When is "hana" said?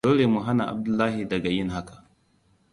0.45-0.63